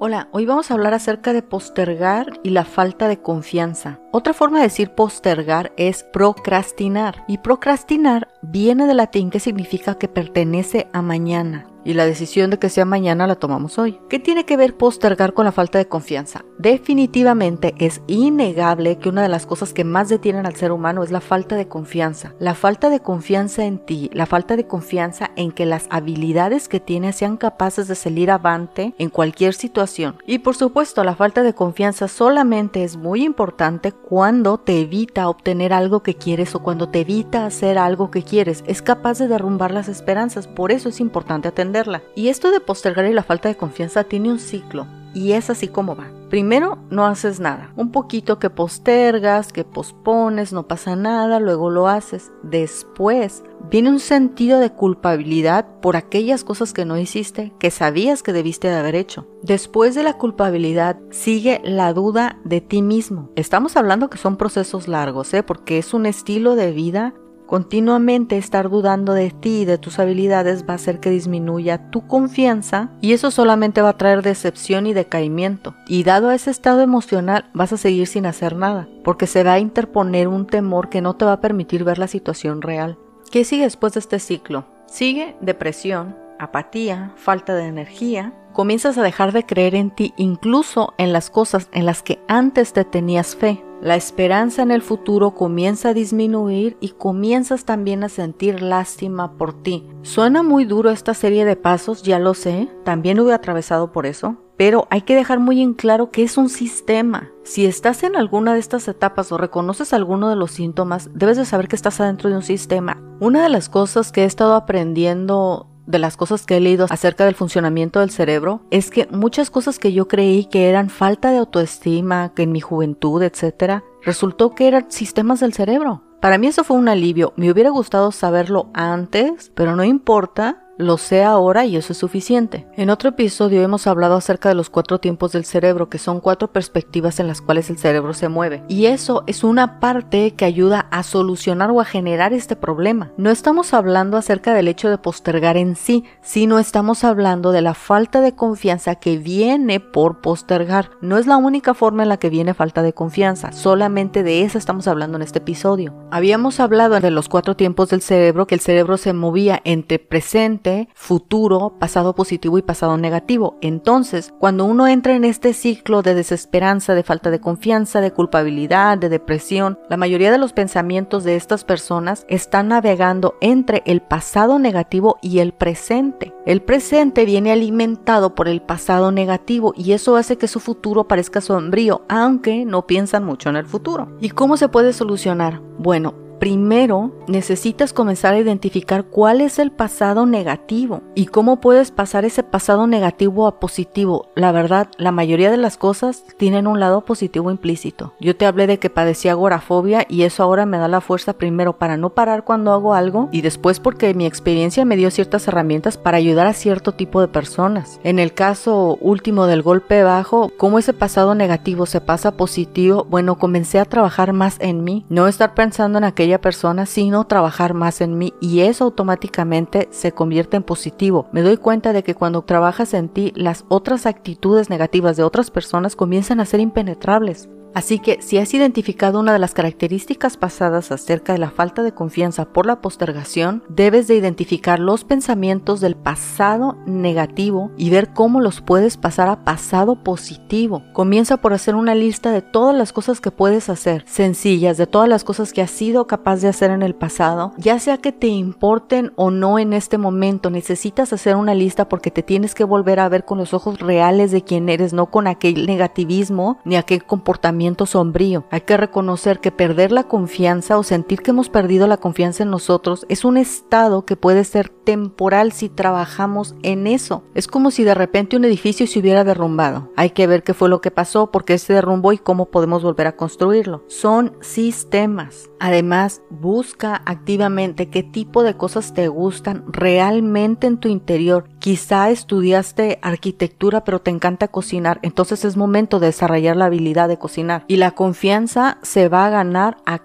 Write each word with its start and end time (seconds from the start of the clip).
Hola, 0.00 0.28
hoy 0.30 0.46
vamos 0.46 0.70
a 0.70 0.74
hablar 0.74 0.94
acerca 0.94 1.32
de 1.32 1.42
postergar 1.42 2.38
y 2.44 2.50
la 2.50 2.64
falta 2.64 3.08
de 3.08 3.20
confianza. 3.20 3.98
Otra 4.12 4.32
forma 4.32 4.58
de 4.58 4.64
decir 4.64 4.90
postergar 4.90 5.72
es 5.76 6.04
procrastinar. 6.04 7.24
Y 7.26 7.38
procrastinar 7.38 8.28
viene 8.40 8.86
del 8.86 8.98
latín 8.98 9.30
que 9.30 9.40
significa 9.40 9.96
que 9.96 10.06
pertenece 10.06 10.86
a 10.92 11.02
mañana 11.02 11.67
y 11.84 11.94
la 11.94 12.06
decisión 12.06 12.50
de 12.50 12.58
que 12.58 12.68
sea 12.68 12.84
mañana 12.84 13.26
la 13.26 13.36
tomamos 13.36 13.78
hoy. 13.78 13.98
¿Qué 14.08 14.18
tiene 14.18 14.44
que 14.44 14.56
ver 14.56 14.76
postergar 14.76 15.34
con 15.34 15.44
la 15.44 15.52
falta 15.52 15.78
de 15.78 15.88
confianza? 15.88 16.44
Definitivamente 16.58 17.74
es 17.78 18.02
innegable 18.06 18.98
que 18.98 19.08
una 19.08 19.22
de 19.22 19.28
las 19.28 19.46
cosas 19.46 19.72
que 19.72 19.84
más 19.84 20.08
detienen 20.08 20.46
al 20.46 20.56
ser 20.56 20.72
humano 20.72 21.02
es 21.02 21.10
la 21.10 21.20
falta 21.20 21.56
de 21.56 21.68
confianza. 21.68 22.34
La 22.38 22.54
falta 22.54 22.90
de 22.90 23.00
confianza 23.00 23.64
en 23.64 23.78
ti, 23.78 24.10
la 24.12 24.26
falta 24.26 24.56
de 24.56 24.66
confianza 24.66 25.30
en 25.36 25.52
que 25.52 25.66
las 25.66 25.86
habilidades 25.90 26.68
que 26.68 26.80
tienes 26.80 27.16
sean 27.16 27.36
capaces 27.36 27.88
de 27.88 27.94
salir 27.94 28.30
avante 28.30 28.94
en 28.98 29.10
cualquier 29.10 29.54
situación. 29.54 30.16
Y 30.26 30.38
por 30.40 30.56
supuesto, 30.56 31.04
la 31.04 31.14
falta 31.14 31.42
de 31.42 31.54
confianza 31.54 32.08
solamente 32.08 32.84
es 32.84 32.96
muy 32.96 33.24
importante 33.24 33.92
cuando 33.92 34.58
te 34.58 34.80
evita 34.80 35.28
obtener 35.28 35.72
algo 35.72 36.02
que 36.02 36.14
quieres 36.14 36.54
o 36.54 36.62
cuando 36.62 36.88
te 36.88 37.00
evita 37.00 37.46
hacer 37.46 37.78
algo 37.78 38.10
que 38.10 38.22
quieres. 38.22 38.64
Es 38.66 38.82
capaz 38.82 39.18
de 39.18 39.28
derrumbar 39.28 39.70
las 39.70 39.88
esperanzas, 39.88 40.46
por 40.46 40.72
eso 40.72 40.88
es 40.88 41.00
importante 41.00 41.48
atender 41.48 41.77
y 42.14 42.28
esto 42.28 42.50
de 42.50 42.60
postergar 42.60 43.06
y 43.06 43.12
la 43.12 43.22
falta 43.22 43.48
de 43.48 43.56
confianza 43.56 44.04
tiene 44.04 44.30
un 44.30 44.38
ciclo. 44.38 44.86
Y 45.14 45.32
es 45.32 45.50
así 45.50 45.68
como 45.68 45.96
va. 45.96 46.10
Primero, 46.28 46.78
no 46.90 47.06
haces 47.06 47.40
nada. 47.40 47.72
Un 47.76 47.90
poquito 47.90 48.38
que 48.38 48.50
postergas, 48.50 49.52
que 49.52 49.64
pospones, 49.64 50.52
no 50.52 50.68
pasa 50.68 50.94
nada, 50.94 51.40
luego 51.40 51.70
lo 51.70 51.88
haces. 51.88 52.30
Después, 52.42 53.42
viene 53.70 53.88
un 53.88 54.00
sentido 54.00 54.58
de 54.58 54.70
culpabilidad 54.70 55.66
por 55.80 55.96
aquellas 55.96 56.44
cosas 56.44 56.74
que 56.74 56.84
no 56.84 56.98
hiciste, 56.98 57.54
que 57.58 57.70
sabías 57.70 58.22
que 58.22 58.34
debiste 58.34 58.68
de 58.68 58.76
haber 58.76 58.94
hecho. 58.94 59.26
Después 59.42 59.94
de 59.94 60.02
la 60.02 60.18
culpabilidad, 60.18 60.98
sigue 61.10 61.62
la 61.64 61.94
duda 61.94 62.38
de 62.44 62.60
ti 62.60 62.82
mismo. 62.82 63.30
Estamos 63.34 63.76
hablando 63.76 64.10
que 64.10 64.18
son 64.18 64.36
procesos 64.36 64.88
largos, 64.88 65.32
¿eh? 65.32 65.42
porque 65.42 65.78
es 65.78 65.94
un 65.94 66.04
estilo 66.04 66.56
de 66.56 66.72
vida 66.72 67.14
Continuamente 67.48 68.36
estar 68.36 68.68
dudando 68.68 69.14
de 69.14 69.30
ti 69.30 69.60
y 69.60 69.64
de 69.64 69.78
tus 69.78 69.98
habilidades 69.98 70.64
va 70.68 70.74
a 70.74 70.76
hacer 70.76 71.00
que 71.00 71.08
disminuya 71.08 71.88
tu 71.90 72.06
confianza 72.06 72.90
y 73.00 73.14
eso 73.14 73.30
solamente 73.30 73.80
va 73.80 73.88
a 73.88 73.96
traer 73.96 74.20
decepción 74.20 74.86
y 74.86 74.92
decaimiento. 74.92 75.74
Y 75.86 76.04
dado 76.04 76.30
ese 76.30 76.50
estado 76.50 76.82
emocional 76.82 77.46
vas 77.54 77.72
a 77.72 77.78
seguir 77.78 78.06
sin 78.06 78.26
hacer 78.26 78.54
nada, 78.54 78.86
porque 79.02 79.26
se 79.26 79.44
va 79.44 79.54
a 79.54 79.60
interponer 79.60 80.28
un 80.28 80.46
temor 80.46 80.90
que 80.90 81.00
no 81.00 81.16
te 81.16 81.24
va 81.24 81.32
a 81.32 81.40
permitir 81.40 81.84
ver 81.84 81.96
la 81.98 82.06
situación 82.06 82.60
real. 82.60 82.98
¿Qué 83.30 83.46
sigue 83.46 83.62
después 83.62 83.94
de 83.94 84.00
este 84.00 84.18
ciclo? 84.18 84.66
Sigue 84.84 85.34
depresión, 85.40 86.16
apatía, 86.38 87.12
falta 87.16 87.54
de 87.54 87.64
energía, 87.64 88.34
comienzas 88.58 88.98
a 88.98 89.04
dejar 89.04 89.30
de 89.30 89.46
creer 89.46 89.76
en 89.76 89.92
ti, 89.92 90.14
incluso 90.16 90.92
en 90.98 91.12
las 91.12 91.30
cosas 91.30 91.68
en 91.70 91.86
las 91.86 92.02
que 92.02 92.18
antes 92.26 92.72
te 92.72 92.84
tenías 92.84 93.36
fe. 93.36 93.64
La 93.80 93.94
esperanza 93.94 94.62
en 94.62 94.72
el 94.72 94.82
futuro 94.82 95.30
comienza 95.30 95.90
a 95.90 95.94
disminuir 95.94 96.76
y 96.80 96.88
comienzas 96.88 97.64
también 97.64 98.02
a 98.02 98.08
sentir 98.08 98.60
lástima 98.60 99.38
por 99.38 99.62
ti. 99.62 99.86
Suena 100.02 100.42
muy 100.42 100.64
duro 100.64 100.90
esta 100.90 101.14
serie 101.14 101.44
de 101.44 101.54
pasos, 101.54 102.02
ya 102.02 102.18
lo 102.18 102.34
sé, 102.34 102.68
también 102.84 103.20
hubo 103.20 103.30
atravesado 103.30 103.92
por 103.92 104.06
eso, 104.06 104.34
pero 104.56 104.88
hay 104.90 105.02
que 105.02 105.14
dejar 105.14 105.38
muy 105.38 105.62
en 105.62 105.74
claro 105.74 106.10
que 106.10 106.24
es 106.24 106.36
un 106.36 106.48
sistema. 106.48 107.30
Si 107.44 107.64
estás 107.64 108.02
en 108.02 108.16
alguna 108.16 108.54
de 108.54 108.58
estas 108.58 108.88
etapas 108.88 109.30
o 109.30 109.38
reconoces 109.38 109.92
alguno 109.92 110.30
de 110.30 110.34
los 110.34 110.50
síntomas, 110.50 111.10
debes 111.14 111.36
de 111.36 111.44
saber 111.44 111.68
que 111.68 111.76
estás 111.76 112.00
adentro 112.00 112.28
de 112.28 112.34
un 112.34 112.42
sistema. 112.42 113.00
Una 113.20 113.44
de 113.44 113.50
las 113.50 113.68
cosas 113.68 114.10
que 114.10 114.22
he 114.22 114.26
estado 114.26 114.56
aprendiendo 114.56 115.68
de 115.88 115.98
las 115.98 116.16
cosas 116.16 116.44
que 116.44 116.58
he 116.58 116.60
leído 116.60 116.86
acerca 116.90 117.24
del 117.24 117.34
funcionamiento 117.34 118.00
del 118.00 118.10
cerebro 118.10 118.60
es 118.70 118.90
que 118.90 119.08
muchas 119.10 119.50
cosas 119.50 119.78
que 119.78 119.92
yo 119.92 120.06
creí 120.06 120.44
que 120.44 120.68
eran 120.68 120.90
falta 120.90 121.30
de 121.32 121.38
autoestima, 121.38 122.32
que 122.34 122.42
en 122.42 122.52
mi 122.52 122.60
juventud, 122.60 123.22
etcétera, 123.22 123.82
resultó 124.04 124.54
que 124.54 124.68
eran 124.68 124.90
sistemas 124.90 125.40
del 125.40 125.54
cerebro. 125.54 126.02
Para 126.20 126.36
mí 126.36 126.46
eso 126.46 126.62
fue 126.62 126.76
un 126.76 126.88
alivio. 126.88 127.32
Me 127.36 127.50
hubiera 127.50 127.70
gustado 127.70 128.12
saberlo 128.12 128.68
antes, 128.74 129.50
pero 129.54 129.76
no 129.76 129.84
importa 129.84 130.67
lo 130.78 130.96
sé 130.96 131.24
ahora 131.24 131.66
y 131.66 131.76
eso 131.76 131.92
es 131.92 131.98
suficiente. 131.98 132.66
En 132.76 132.88
otro 132.90 133.10
episodio 133.10 133.62
hemos 133.62 133.86
hablado 133.86 134.14
acerca 134.14 134.48
de 134.48 134.54
los 134.54 134.70
cuatro 134.70 134.98
tiempos 134.98 135.32
del 135.32 135.44
cerebro, 135.44 135.88
que 135.90 135.98
son 135.98 136.20
cuatro 136.20 136.48
perspectivas 136.52 137.20
en 137.20 137.26
las 137.26 137.42
cuales 137.42 137.68
el 137.68 137.78
cerebro 137.78 138.14
se 138.14 138.28
mueve. 138.28 138.62
Y 138.68 138.86
eso 138.86 139.24
es 139.26 139.44
una 139.44 139.80
parte 139.80 140.34
que 140.34 140.44
ayuda 140.44 140.86
a 140.90 141.02
solucionar 141.02 141.70
o 141.70 141.80
a 141.80 141.84
generar 141.84 142.32
este 142.32 142.56
problema. 142.56 143.10
No 143.16 143.30
estamos 143.30 143.74
hablando 143.74 144.16
acerca 144.16 144.54
del 144.54 144.68
hecho 144.68 144.88
de 144.88 144.98
postergar 144.98 145.56
en 145.56 145.76
sí, 145.76 146.04
sino 146.22 146.58
estamos 146.58 147.04
hablando 147.04 147.52
de 147.52 147.62
la 147.62 147.74
falta 147.74 148.20
de 148.20 148.34
confianza 148.34 148.94
que 148.94 149.18
viene 149.18 149.80
por 149.80 150.20
postergar. 150.20 150.90
No 151.00 151.18
es 151.18 151.26
la 151.26 151.36
única 151.36 151.74
forma 151.74 152.04
en 152.04 152.08
la 152.08 152.18
que 152.18 152.30
viene 152.30 152.54
falta 152.54 152.82
de 152.82 152.92
confianza, 152.92 153.52
solamente 153.52 154.22
de 154.22 154.42
eso 154.42 154.58
estamos 154.58 154.86
hablando 154.86 155.16
en 155.16 155.22
este 155.22 155.38
episodio. 155.38 155.94
Habíamos 156.10 156.60
hablado 156.60 157.00
de 157.00 157.10
los 157.10 157.28
cuatro 157.28 157.56
tiempos 157.56 157.90
del 157.90 158.02
cerebro, 158.02 158.46
que 158.46 158.54
el 158.54 158.60
cerebro 158.60 158.96
se 158.96 159.12
movía 159.12 159.60
entre 159.64 159.98
presente, 159.98 160.67
futuro, 160.94 161.74
pasado 161.78 162.14
positivo 162.14 162.58
y 162.58 162.62
pasado 162.62 162.96
negativo. 162.96 163.56
Entonces, 163.60 164.32
cuando 164.38 164.64
uno 164.64 164.86
entra 164.86 165.14
en 165.14 165.24
este 165.24 165.52
ciclo 165.52 166.02
de 166.02 166.14
desesperanza, 166.14 166.94
de 166.94 167.02
falta 167.02 167.30
de 167.30 167.40
confianza, 167.40 168.00
de 168.00 168.12
culpabilidad, 168.12 168.98
de 168.98 169.08
depresión, 169.08 169.78
la 169.88 169.96
mayoría 169.96 170.30
de 170.30 170.38
los 170.38 170.52
pensamientos 170.52 171.24
de 171.24 171.36
estas 171.36 171.64
personas 171.64 172.26
están 172.28 172.68
navegando 172.68 173.34
entre 173.40 173.82
el 173.86 174.00
pasado 174.00 174.58
negativo 174.58 175.18
y 175.22 175.38
el 175.38 175.52
presente. 175.52 176.34
El 176.46 176.62
presente 176.62 177.24
viene 177.24 177.52
alimentado 177.52 178.34
por 178.34 178.48
el 178.48 178.62
pasado 178.62 179.12
negativo 179.12 179.72
y 179.76 179.92
eso 179.92 180.16
hace 180.16 180.38
que 180.38 180.48
su 180.48 180.60
futuro 180.60 181.08
parezca 181.08 181.40
sombrío, 181.40 182.02
aunque 182.08 182.64
no 182.64 182.86
piensan 182.86 183.24
mucho 183.24 183.48
en 183.48 183.56
el 183.56 183.66
futuro. 183.66 184.16
¿Y 184.20 184.30
cómo 184.30 184.56
se 184.56 184.68
puede 184.68 184.92
solucionar? 184.92 185.60
Bueno, 185.78 186.27
Primero, 186.38 187.10
necesitas 187.26 187.92
comenzar 187.92 188.34
a 188.34 188.38
identificar 188.38 189.04
cuál 189.04 189.40
es 189.40 189.58
el 189.58 189.72
pasado 189.72 190.24
negativo 190.24 191.02
y 191.16 191.26
cómo 191.26 191.60
puedes 191.60 191.90
pasar 191.90 192.24
ese 192.24 192.44
pasado 192.44 192.86
negativo 192.86 193.48
a 193.48 193.58
positivo. 193.58 194.28
La 194.36 194.52
verdad, 194.52 194.88
la 194.98 195.10
mayoría 195.10 195.50
de 195.50 195.56
las 195.56 195.76
cosas 195.76 196.22
tienen 196.36 196.68
un 196.68 196.78
lado 196.78 197.00
positivo 197.00 197.50
implícito. 197.50 198.14
Yo 198.20 198.36
te 198.36 198.46
hablé 198.46 198.68
de 198.68 198.78
que 198.78 198.88
padecía 198.88 199.32
agorafobia 199.32 200.06
y 200.08 200.22
eso 200.22 200.44
ahora 200.44 200.64
me 200.64 200.78
da 200.78 200.86
la 200.86 201.00
fuerza 201.00 201.32
primero 201.32 201.76
para 201.76 201.96
no 201.96 202.10
parar 202.10 202.44
cuando 202.44 202.72
hago 202.72 202.94
algo 202.94 203.28
y 203.32 203.40
después 203.40 203.80
porque 203.80 204.14
mi 204.14 204.24
experiencia 204.24 204.84
me 204.84 204.96
dio 204.96 205.10
ciertas 205.10 205.48
herramientas 205.48 205.98
para 205.98 206.18
ayudar 206.18 206.46
a 206.46 206.52
cierto 206.52 206.92
tipo 206.92 207.20
de 207.20 207.28
personas. 207.28 207.98
En 208.04 208.20
el 208.20 208.32
caso 208.32 208.96
último 209.00 209.46
del 209.46 209.62
golpe 209.62 210.04
bajo, 210.04 210.52
cómo 210.56 210.78
ese 210.78 210.92
pasado 210.92 211.34
negativo 211.34 211.84
se 211.86 212.00
pasa 212.00 212.28
a 212.28 212.36
positivo, 212.36 213.06
bueno, 213.10 213.38
comencé 213.38 213.80
a 213.80 213.84
trabajar 213.84 214.32
más 214.32 214.56
en 214.60 214.84
mí, 214.84 215.04
no 215.08 215.26
estar 215.26 215.54
pensando 215.54 215.98
en 215.98 216.04
aquello 216.04 216.27
persona, 216.36 216.84
sino 216.84 217.24
trabajar 217.24 217.72
más 217.72 218.02
en 218.02 218.18
mí 218.18 218.34
y 218.42 218.60
eso 218.60 218.84
automáticamente 218.84 219.88
se 219.90 220.12
convierte 220.12 220.58
en 220.58 220.62
positivo. 220.62 221.26
Me 221.32 221.40
doy 221.40 221.56
cuenta 221.56 221.94
de 221.94 222.02
que 222.02 222.14
cuando 222.14 222.42
trabajas 222.42 222.92
en 222.92 223.08
ti, 223.08 223.32
las 223.34 223.64
otras 223.68 224.04
actitudes 224.04 224.68
negativas 224.68 225.16
de 225.16 225.22
otras 225.22 225.50
personas 225.50 225.96
comienzan 225.96 226.40
a 226.40 226.44
ser 226.44 226.60
impenetrables. 226.60 227.48
Así 227.78 228.00
que 228.00 228.20
si 228.22 228.38
has 228.38 228.52
identificado 228.54 229.20
una 229.20 229.32
de 229.32 229.38
las 229.38 229.54
características 229.54 230.36
pasadas 230.36 230.90
acerca 230.90 231.32
de 231.32 231.38
la 231.38 231.52
falta 231.52 231.84
de 231.84 231.92
confianza 231.92 232.46
por 232.46 232.66
la 232.66 232.80
postergación, 232.80 233.62
debes 233.68 234.08
de 234.08 234.16
identificar 234.16 234.80
los 234.80 235.04
pensamientos 235.04 235.80
del 235.80 235.94
pasado 235.94 236.76
negativo 236.86 237.70
y 237.76 237.90
ver 237.90 238.12
cómo 238.12 238.40
los 238.40 238.62
puedes 238.62 238.96
pasar 238.96 239.28
a 239.28 239.44
pasado 239.44 240.02
positivo. 240.02 240.82
Comienza 240.92 241.36
por 241.36 241.52
hacer 241.52 241.76
una 241.76 241.94
lista 241.94 242.32
de 242.32 242.42
todas 242.42 242.76
las 242.76 242.92
cosas 242.92 243.20
que 243.20 243.30
puedes 243.30 243.68
hacer, 243.68 244.02
sencillas, 244.08 244.76
de 244.76 244.88
todas 244.88 245.08
las 245.08 245.22
cosas 245.22 245.52
que 245.52 245.62
has 245.62 245.70
sido 245.70 246.08
capaz 246.08 246.40
de 246.40 246.48
hacer 246.48 246.72
en 246.72 246.82
el 246.82 246.96
pasado, 246.96 247.52
ya 247.58 247.78
sea 247.78 247.98
que 247.98 248.10
te 248.10 248.26
importen 248.26 249.12
o 249.14 249.30
no 249.30 249.60
en 249.60 249.72
este 249.72 249.98
momento, 249.98 250.50
necesitas 250.50 251.12
hacer 251.12 251.36
una 251.36 251.54
lista 251.54 251.88
porque 251.88 252.10
te 252.10 252.24
tienes 252.24 252.56
que 252.56 252.64
volver 252.64 252.98
a 252.98 253.08
ver 253.08 253.24
con 253.24 253.38
los 253.38 253.54
ojos 253.54 253.78
reales 253.78 254.32
de 254.32 254.42
quién 254.42 254.68
eres, 254.68 254.92
no 254.92 255.12
con 255.12 255.28
aquel 255.28 255.64
negativismo 255.64 256.58
ni 256.64 256.74
aquel 256.74 257.04
comportamiento 257.04 257.67
sombrío. 257.86 258.44
Hay 258.50 258.62
que 258.62 258.76
reconocer 258.76 259.40
que 259.40 259.50
perder 259.52 259.92
la 259.92 260.04
confianza 260.04 260.78
o 260.78 260.82
sentir 260.82 261.22
que 261.22 261.30
hemos 261.30 261.48
perdido 261.48 261.86
la 261.86 261.96
confianza 261.96 262.42
en 262.42 262.50
nosotros 262.50 263.06
es 263.08 263.24
un 263.24 263.36
estado 263.36 264.04
que 264.04 264.16
puede 264.16 264.44
ser 264.44 264.72
temporal 264.88 265.52
si 265.52 265.68
trabajamos 265.68 266.54
en 266.62 266.86
eso. 266.86 267.22
Es 267.34 267.46
como 267.46 267.70
si 267.70 267.84
de 267.84 267.92
repente 267.92 268.38
un 268.38 268.46
edificio 268.46 268.86
se 268.86 268.98
hubiera 269.00 269.22
derrumbado. 269.22 269.92
Hay 269.96 270.12
que 270.12 270.26
ver 270.26 270.42
qué 270.42 270.54
fue 270.54 270.70
lo 270.70 270.80
que 270.80 270.90
pasó, 270.90 271.30
por 271.30 271.44
qué 271.44 271.58
se 271.58 271.74
derrumbó 271.74 272.14
y 272.14 272.16
cómo 272.16 272.46
podemos 272.46 272.82
volver 272.82 273.06
a 273.06 273.14
construirlo. 273.14 273.84
Son 273.86 274.32
sistemas. 274.40 275.50
Además, 275.60 276.22
busca 276.30 277.02
activamente 277.04 277.90
qué 277.90 278.02
tipo 278.02 278.42
de 278.42 278.56
cosas 278.56 278.94
te 278.94 279.08
gustan 279.08 279.62
realmente 279.68 280.66
en 280.66 280.78
tu 280.78 280.88
interior. 280.88 281.44
Quizá 281.58 282.08
estudiaste 282.08 282.98
arquitectura 283.02 283.84
pero 283.84 284.00
te 284.00 284.10
encanta 284.10 284.48
cocinar, 284.48 285.00
entonces 285.02 285.44
es 285.44 285.58
momento 285.58 286.00
de 286.00 286.06
desarrollar 286.06 286.56
la 286.56 286.64
habilidad 286.64 287.08
de 287.08 287.18
cocinar. 287.18 287.66
Y 287.68 287.76
la 287.76 287.90
confianza 287.90 288.78
se 288.80 289.10
va 289.10 289.26
a 289.26 289.30
ganar 289.30 289.76
a 289.84 289.98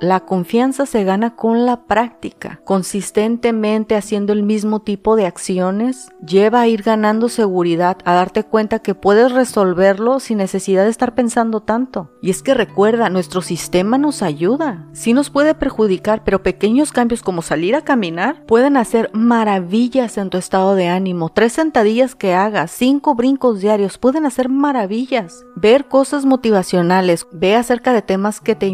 La 0.00 0.20
confianza 0.20 0.86
se 0.86 1.04
gana 1.04 1.36
con 1.36 1.66
la 1.66 1.84
práctica. 1.84 2.60
Consistentemente 2.64 3.94
haciendo 3.94 4.32
el 4.32 4.42
mismo 4.42 4.80
tipo 4.80 5.14
de 5.14 5.26
acciones 5.26 6.08
lleva 6.26 6.62
a 6.62 6.68
ir 6.68 6.82
ganando 6.82 7.28
seguridad, 7.28 7.98
a 8.06 8.14
darte 8.14 8.44
cuenta 8.44 8.78
que 8.78 8.94
puedes 8.94 9.32
resolverlo 9.32 10.20
sin 10.20 10.38
necesidad 10.38 10.84
de 10.84 10.90
estar 10.90 11.14
pensando 11.14 11.60
tanto. 11.60 12.10
Y 12.22 12.30
es 12.30 12.42
que 12.42 12.54
recuerda, 12.54 13.10
nuestro 13.10 13.42
sistema 13.42 13.98
nos 13.98 14.22
ayuda. 14.22 14.88
Sí 14.92 15.12
nos 15.12 15.28
puede 15.28 15.54
perjudicar, 15.54 16.24
pero 16.24 16.42
pequeños 16.42 16.92
cambios 16.92 17.22
como 17.22 17.42
salir 17.42 17.76
a 17.76 17.82
caminar 17.82 18.46
pueden 18.46 18.78
hacer 18.78 19.10
maravillas 19.12 20.16
en 20.16 20.30
tu 20.30 20.38
estado 20.38 20.74
de 20.74 20.88
ánimo. 20.88 21.28
Tres 21.28 21.52
sentadillas 21.52 22.14
que 22.14 22.32
hagas, 22.32 22.70
cinco 22.70 23.14
brincos 23.14 23.60
diarios 23.60 23.98
pueden 23.98 24.24
hacer 24.24 24.48
maravillas. 24.48 25.44
Ver 25.56 25.88
cosas 25.88 26.24
motivacionales, 26.24 27.26
ve 27.32 27.54
acerca 27.54 27.92
de 27.92 28.00
temas 28.00 28.40
que 28.40 28.54
te 28.54 28.66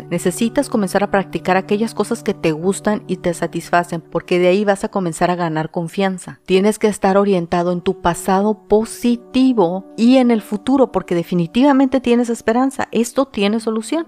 Necesitas 0.00 0.68
comenzar 0.68 1.04
a 1.04 1.10
practicar 1.10 1.56
aquellas 1.56 1.92
cosas 1.92 2.22
que 2.22 2.32
te 2.32 2.52
gustan 2.52 3.02
y 3.06 3.18
te 3.18 3.34
satisfacen, 3.34 4.00
porque 4.00 4.38
de 4.38 4.48
ahí 4.48 4.64
vas 4.64 4.84
a 4.84 4.88
comenzar 4.88 5.30
a 5.30 5.36
ganar 5.36 5.70
confianza. 5.70 6.40
Tienes 6.46 6.78
que 6.78 6.86
estar 6.86 7.18
orientado 7.18 7.72
en 7.72 7.82
tu 7.82 8.00
pasado 8.00 8.66
positivo 8.68 9.84
y 9.96 10.16
en 10.16 10.30
el 10.30 10.40
futuro, 10.40 10.92
porque 10.92 11.14
definitivamente 11.14 12.00
tienes 12.00 12.30
esperanza. 12.30 12.88
Esto 12.92 13.26
tiene 13.26 13.60
solución. 13.60 14.06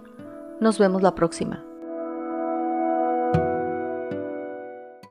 Nos 0.60 0.78
vemos 0.78 1.02
la 1.02 1.14
próxima. 1.14 1.64